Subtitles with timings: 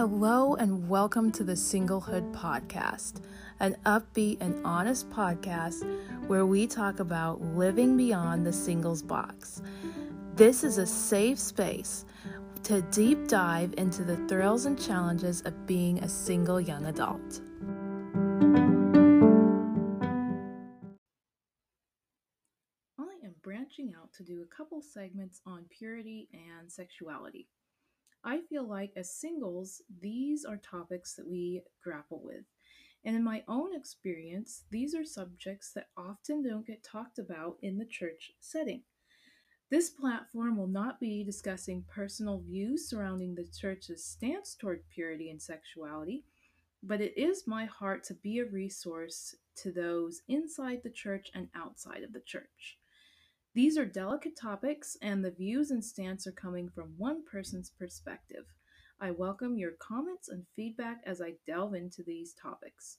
[0.00, 3.20] Hello, and welcome to the Singlehood Podcast,
[3.58, 5.84] an upbeat and honest podcast
[6.26, 9.60] where we talk about living beyond the singles box.
[10.36, 12.06] This is a safe space
[12.62, 17.42] to deep dive into the thrills and challenges of being a single young adult.
[22.98, 27.48] I am branching out to do a couple segments on purity and sexuality.
[28.24, 32.44] I feel like as singles, these are topics that we grapple with.
[33.04, 37.78] And in my own experience, these are subjects that often don't get talked about in
[37.78, 38.82] the church setting.
[39.70, 45.40] This platform will not be discussing personal views surrounding the church's stance toward purity and
[45.40, 46.24] sexuality,
[46.82, 51.48] but it is my heart to be a resource to those inside the church and
[51.54, 52.79] outside of the church.
[53.52, 58.44] These are delicate topics, and the views and stance are coming from one person's perspective.
[59.00, 62.98] I welcome your comments and feedback as I delve into these topics.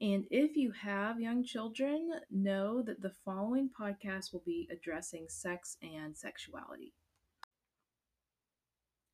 [0.00, 5.76] And if you have young children, know that the following podcast will be addressing sex
[5.82, 6.94] and sexuality.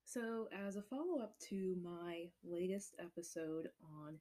[0.07, 4.15] So, as a follow up to my latest episode on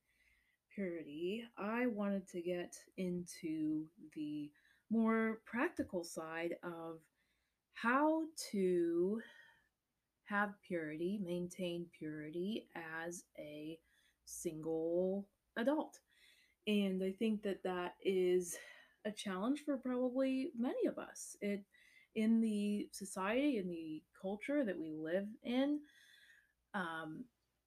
[0.75, 4.52] purity, I wanted to get into the
[4.89, 6.99] more practical side of
[7.73, 9.21] how to
[10.25, 12.67] have purity, maintain purity
[13.05, 13.77] as a
[14.25, 15.27] single
[15.58, 15.99] adult.
[16.67, 18.58] And I think that that is
[19.05, 21.35] a challenge for probably many of us.
[21.41, 21.63] It
[22.15, 25.80] in the society in the culture that we live in,
[26.73, 27.23] um,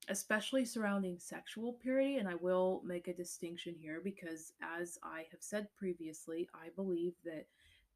[0.08, 2.16] especially surrounding sexual purity.
[2.16, 7.14] And I will make a distinction here because, as I have said previously, I believe
[7.24, 7.46] that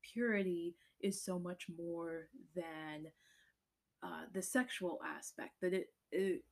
[0.02, 3.06] purity is so much more than
[4.02, 6.44] uh, the sexual aspect, that it, it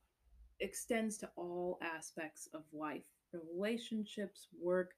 [0.59, 4.91] extends to all aspects of life relationships, work.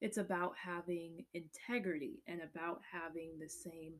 [0.00, 3.94] It's about having integrity and about having the same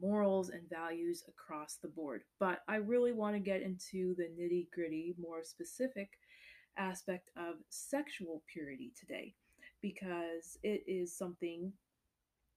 [0.00, 2.22] morals and values across the board.
[2.40, 6.10] But I really want to get into the nitty gritty, more specific
[6.76, 9.34] aspect of sexual purity today
[9.80, 11.72] because it is something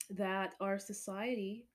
[0.10, 1.68] that our society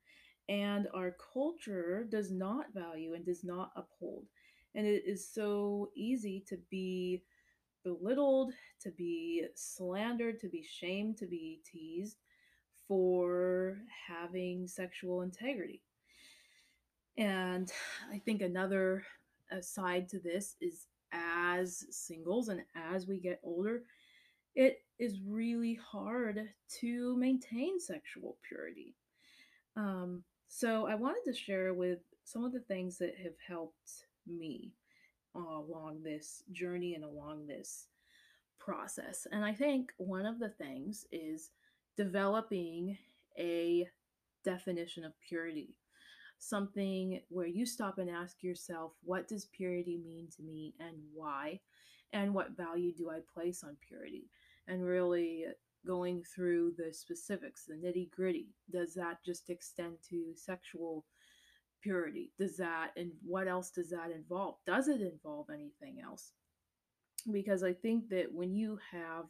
[0.48, 4.26] and our culture does not value and does not uphold.
[4.74, 7.22] And it is so easy to be
[7.84, 12.16] belittled, to be slandered, to be shamed, to be teased
[12.92, 15.80] for having sexual integrity.
[17.16, 17.72] And
[18.12, 19.02] I think another
[19.62, 23.84] side to this is as singles and as we get older,
[24.54, 28.94] it is really hard to maintain sexual purity.
[29.74, 34.74] Um, so I wanted to share with some of the things that have helped me
[35.34, 37.86] along this journey and along this
[38.58, 39.26] process.
[39.32, 41.52] And I think one of the things is
[41.96, 42.96] developing
[43.38, 43.88] a
[44.44, 45.74] definition of purity.
[46.38, 51.60] Something where you stop and ask yourself, what does purity mean to me and why?
[52.12, 54.24] And what value do I place on purity?
[54.66, 55.46] And really
[55.86, 58.48] going through the specifics, the nitty gritty.
[58.70, 61.04] Does that just extend to sexual
[61.80, 62.30] purity?
[62.38, 64.56] Does that, and what else does that involve?
[64.66, 66.32] Does it involve anything else?
[67.30, 69.26] Because I think that when you have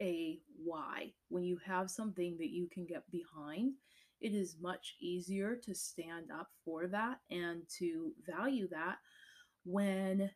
[0.00, 1.12] a why.
[1.28, 3.74] When you have something that you can get behind,
[4.20, 8.96] it is much easier to stand up for that and to value that
[9.64, 10.30] when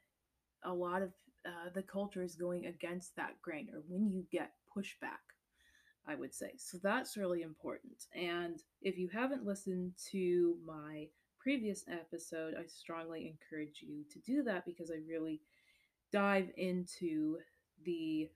[0.65, 1.13] a lot of
[1.47, 5.25] uh, the culture is going against that grain or when you get pushback,
[6.07, 6.53] I would say.
[6.57, 8.07] So that's really important.
[8.15, 11.07] And if you haven't listened to my
[11.39, 15.41] previous episode, I strongly encourage you to do that because I really
[16.13, 17.39] dive into
[17.85, 18.29] the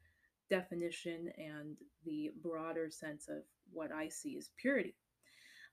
[0.50, 3.42] definition and the broader sense of
[3.72, 4.94] what I see as purity.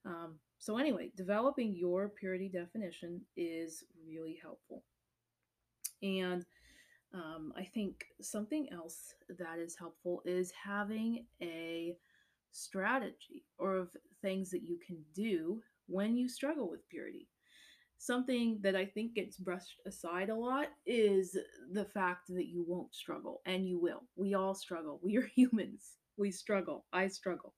[0.06, 4.84] Um, so, anyway, developing your purity definition is really helpful.
[6.02, 6.46] And
[7.14, 11.96] um, I think something else that is helpful is having a
[12.52, 13.90] strategy or of
[14.22, 17.28] things that you can do when you struggle with purity
[18.00, 21.38] something that I think gets brushed aside a lot is
[21.72, 24.04] the fact that you won't struggle, and you will.
[24.16, 25.00] We all struggle.
[25.04, 25.98] We are humans.
[26.18, 26.86] We struggle.
[26.92, 27.54] I struggle.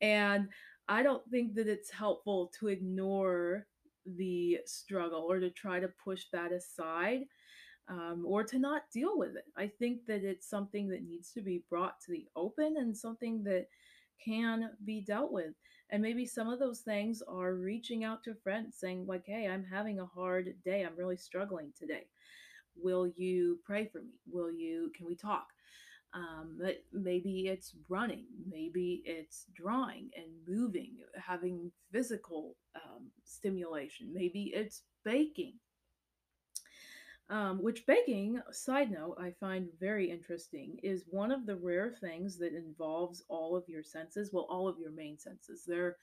[0.00, 0.48] And
[0.88, 3.66] I don't think that it's helpful to ignore
[4.06, 7.22] the struggle or to try to push that aside
[7.88, 9.44] um, or to not deal with it.
[9.56, 13.42] I think that it's something that needs to be brought to the open and something
[13.44, 13.66] that
[14.24, 15.54] can be dealt with.
[15.90, 19.64] And maybe some of those things are reaching out to friends saying, like, hey, I'm
[19.64, 20.82] having a hard day.
[20.82, 22.06] I'm really struggling today.
[22.76, 24.14] Will you pray for me?
[24.30, 25.46] Will you, can we talk?
[26.14, 26.58] Um,
[26.92, 35.54] maybe it's running, maybe it's drawing and moving, having physical um, stimulation, maybe it's baking.
[37.28, 42.38] Um, which baking, side note, I find very interesting, is one of the rare things
[42.38, 44.30] that involves all of your senses.
[44.32, 45.64] Well, all of your main senses.
[45.66, 45.96] There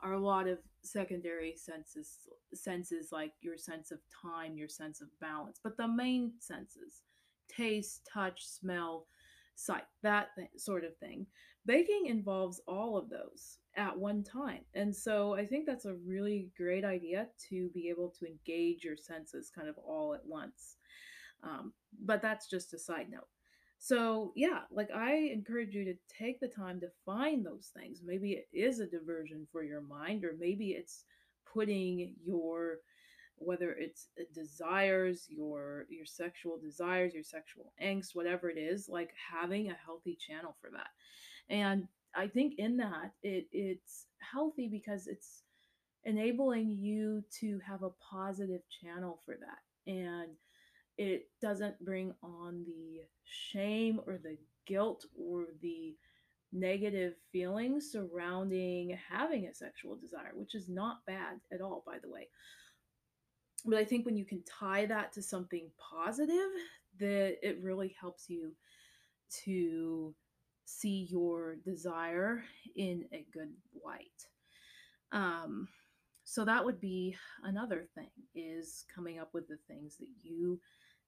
[0.00, 2.18] are a lot of secondary senses,
[2.52, 7.02] senses like your sense of time, your sense of balance, but the main senses,
[7.48, 9.06] taste, touch, smell,
[9.54, 11.26] sight, that th- sort of thing.
[11.66, 14.60] Baking involves all of those at one time.
[14.74, 18.96] And so I think that's a really great idea to be able to engage your
[18.96, 20.76] senses kind of all at once.
[21.42, 21.72] Um,
[22.04, 23.28] but that's just a side note.
[23.78, 28.00] So, yeah, like I encourage you to take the time to find those things.
[28.04, 31.04] Maybe it is a diversion for your mind, or maybe it's
[31.52, 32.78] putting your
[33.36, 39.10] whether it's uh, desires your your sexual desires your sexual angst whatever it is like
[39.32, 40.88] having a healthy channel for that.
[41.48, 45.42] And i think in that it it's healthy because it's
[46.04, 49.90] enabling you to have a positive channel for that.
[49.90, 50.30] And
[50.96, 54.36] it doesn't bring on the shame or the
[54.66, 55.94] guilt or the
[56.52, 62.08] negative feelings surrounding having a sexual desire which is not bad at all by the
[62.08, 62.28] way
[63.64, 66.50] but I think when you can tie that to something positive,
[66.98, 68.52] that it really helps you
[69.44, 70.14] to
[70.64, 72.44] see your desire
[72.76, 73.52] in a good
[73.84, 74.26] light.
[75.12, 75.68] Um,
[76.24, 80.60] so that would be another thing is coming up with the things that you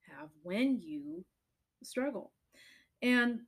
[0.09, 1.25] have when you
[1.83, 2.31] struggle.
[3.01, 3.41] And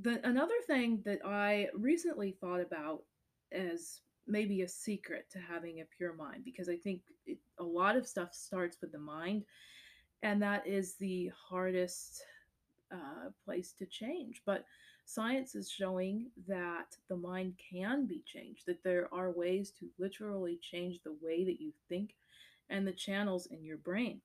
[0.00, 3.02] the another thing that I recently thought about
[3.52, 7.96] as maybe a secret to having a pure mind because I think it, a lot
[7.96, 9.44] of stuff starts with the mind,
[10.22, 12.22] and that is the hardest
[12.92, 14.42] uh, place to change.
[14.46, 14.64] But
[15.04, 20.58] science is showing that the mind can be changed, that there are ways to literally
[20.62, 22.14] change the way that you think
[22.70, 24.20] and the channels in your brain.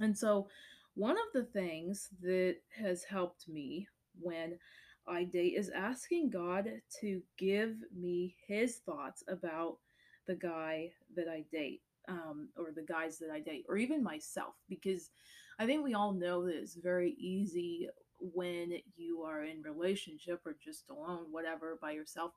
[0.00, 0.48] And so,
[0.94, 3.88] one of the things that has helped me
[4.20, 4.58] when
[5.06, 6.68] I date is asking God
[7.00, 9.78] to give me his thoughts about
[10.26, 14.54] the guy that I date, um, or the guys that I date, or even myself,
[14.68, 15.10] because
[15.58, 17.88] I think we all know that it's very easy
[18.20, 22.32] when you are in relationship or just alone, whatever, by yourself,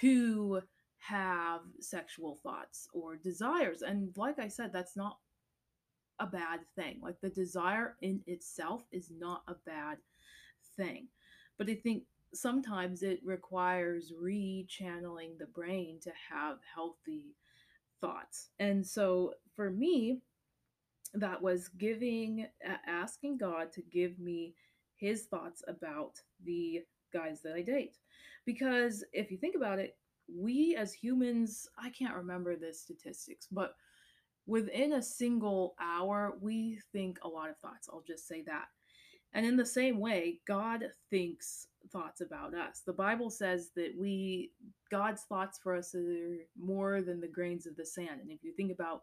[0.00, 0.62] to
[0.98, 3.82] have sexual thoughts or desires.
[3.82, 5.18] And like I said, that's not
[6.20, 7.00] a bad thing.
[7.02, 9.98] Like the desire in itself is not a bad
[10.76, 11.08] thing.
[11.58, 12.04] But I think
[12.34, 17.36] sometimes it requires rechanneling the brain to have healthy
[18.00, 18.48] thoughts.
[18.58, 20.20] And so for me,
[21.14, 22.46] that was giving,
[22.86, 24.54] asking God to give me
[24.96, 26.82] his thoughts about the
[27.12, 27.98] guys that I date.
[28.46, 29.96] Because if you think about it,
[30.34, 33.74] we as humans, I can't remember the statistics, but
[34.46, 37.88] within a single hour, we think a lot of thoughts.
[37.92, 38.66] I'll just say that.
[39.34, 42.82] And in the same way, God thinks thoughts about us.
[42.86, 44.50] The Bible says that we,
[44.90, 48.20] God's thoughts for us are more than the grains of the sand.
[48.20, 49.02] And if you think about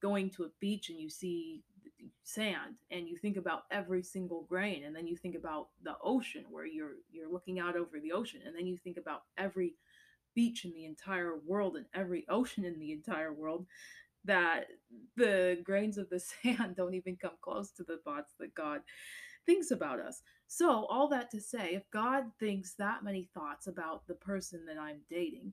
[0.00, 1.62] going to a beach and you see
[2.22, 6.44] sand and you think about every single grain and then you think about the ocean
[6.50, 9.74] where you're you're looking out over the ocean and then you think about every
[10.34, 13.66] beach in the entire world and every ocean in the entire world
[14.24, 14.66] that
[15.16, 18.80] the grains of the sand don't even come close to the thoughts that God
[19.46, 20.22] thinks about us.
[20.46, 24.78] So, all that to say, if God thinks that many thoughts about the person that
[24.78, 25.52] I'm dating,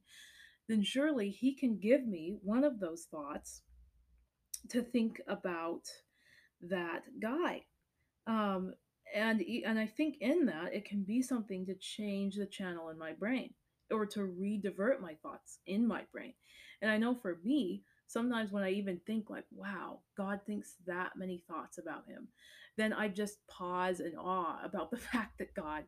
[0.67, 3.61] then surely He can give me one of those thoughts
[4.69, 5.81] to think about
[6.61, 7.63] that guy.
[8.27, 8.73] Um,
[9.13, 12.97] and and I think in that it can be something to change the channel in
[12.97, 13.53] my brain
[13.89, 16.33] or to re-divert my thoughts in my brain.
[16.81, 21.11] And I know for me, sometimes when I even think like, wow, God thinks that
[21.15, 22.27] many thoughts about him,
[22.77, 25.83] then I just pause in awe about the fact that God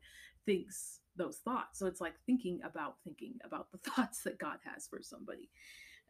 [0.45, 1.79] thinks those thoughts.
[1.79, 5.49] So it's like thinking about thinking about the thoughts that God has for somebody.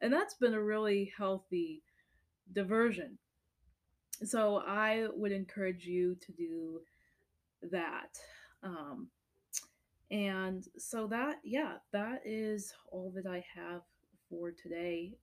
[0.01, 1.84] And that's been a really healthy
[2.51, 3.17] diversion.
[4.24, 6.82] So I would encourage you to do
[7.72, 8.17] that.
[8.62, 9.08] Um,
[10.12, 13.82] and so that, yeah, that is all that I have
[14.29, 15.13] for today.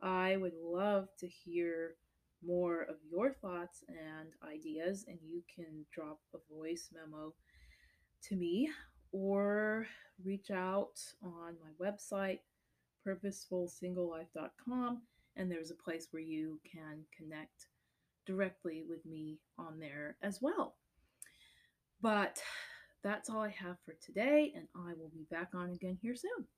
[0.00, 1.96] I would love to hear
[2.44, 7.34] more of your thoughts and ideas, and you can drop a voice memo
[8.24, 8.70] to me
[9.12, 9.86] or
[10.24, 12.40] reach out on my website,
[13.06, 15.02] purposefulsinglelife.com,
[15.36, 17.68] and there's a place where you can connect
[18.26, 20.76] directly with me on there as well.
[22.00, 22.42] But
[23.02, 26.48] that's all I have for today, and I will be back on again here soon.